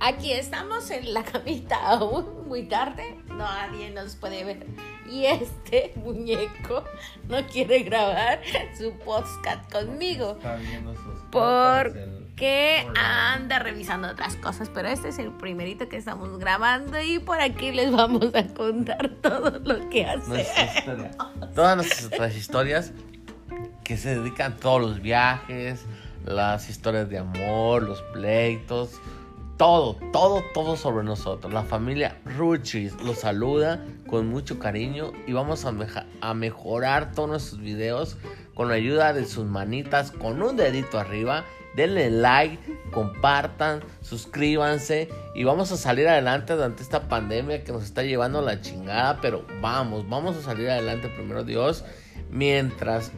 Aquí 0.00 0.32
estamos 0.32 0.90
en 0.90 1.12
la 1.12 1.24
camita 1.24 1.76
aún 1.76 2.46
muy 2.46 2.62
tarde, 2.64 3.18
nadie 3.28 3.90
nos 3.90 4.14
puede 4.14 4.44
ver. 4.44 4.66
Y 5.10 5.26
este 5.26 5.92
muñeco 5.96 6.84
no 7.28 7.44
quiere 7.46 7.80
grabar 7.82 8.40
su 8.76 8.92
podcast 8.92 9.70
conmigo. 9.72 10.36
Está 10.36 10.56
viendo 10.56 10.94
sus 10.94 11.20
Porque 11.30 12.86
anda 12.96 13.58
revisando 13.58 14.08
otras 14.08 14.36
cosas, 14.36 14.70
pero 14.72 14.88
este 14.88 15.08
es 15.08 15.18
el 15.18 15.32
primerito 15.32 15.88
que 15.88 15.96
estamos 15.96 16.38
grabando 16.38 17.00
y 17.00 17.18
por 17.18 17.40
aquí 17.40 17.72
les 17.72 17.90
vamos 17.90 18.32
a 18.34 18.46
contar 18.54 19.10
todo 19.20 19.58
lo 19.58 19.88
que 19.90 20.06
hace. 20.06 20.28
Nuestra 20.28 20.78
historia. 20.78 21.10
Todas 21.54 21.76
nuestras 21.76 22.36
historias 22.36 22.92
que 23.82 23.96
se 23.96 24.16
dedican 24.16 24.52
a 24.52 24.56
todos 24.56 24.80
los 24.80 25.02
viajes, 25.02 25.86
las 26.24 26.68
historias 26.68 27.08
de 27.08 27.18
amor, 27.18 27.82
los 27.82 28.00
pleitos, 28.12 29.00
todo, 29.58 29.96
todo, 30.12 30.42
todo 30.54 30.76
sobre 30.76 31.04
nosotros. 31.04 31.52
La 31.52 31.64
familia 31.64 32.16
Ruchis 32.24 32.94
los 33.02 33.18
saluda 33.18 33.84
con 34.06 34.28
mucho 34.28 34.58
cariño 34.58 35.12
y 35.26 35.32
vamos 35.32 35.66
a, 35.66 36.34
mejorar 36.34 37.12
todos 37.12 37.28
nuestros 37.28 37.60
videos 37.60 38.16
con 38.54 38.68
la 38.68 38.74
ayuda 38.74 39.12
de 39.12 39.26
sus 39.26 39.44
manitas, 39.44 40.12
con 40.12 40.40
un 40.40 40.56
dedito 40.56 40.98
arriba. 40.98 41.44
Denle 41.74 42.10
like, 42.10 42.58
compartan, 42.92 43.82
suscríbanse 44.00 45.08
y 45.34 45.44
vamos 45.44 45.70
a 45.70 45.76
salir 45.76 46.08
adelante 46.08 46.54
durante 46.54 46.82
esta 46.82 47.08
pandemia 47.08 47.62
que 47.62 47.72
nos 47.72 47.84
está 47.84 48.02
llevando 48.02 48.40
la 48.40 48.60
chingada, 48.60 49.20
pero 49.20 49.44
vamos, 49.60 50.08
vamos 50.08 50.36
a 50.36 50.42
salir 50.42 50.70
adelante 50.70 51.08
primero 51.08 51.44
Dios, 51.44 51.84
mientras 52.30 53.12